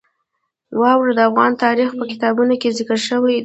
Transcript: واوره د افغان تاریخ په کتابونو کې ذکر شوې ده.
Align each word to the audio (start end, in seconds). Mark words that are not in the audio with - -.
واوره 0.81 1.13
د 1.15 1.19
افغان 1.29 1.51
تاریخ 1.63 1.89
په 1.99 2.05
کتابونو 2.11 2.53
کې 2.61 2.75
ذکر 2.77 2.97
شوې 3.07 3.31
ده. 3.35 3.39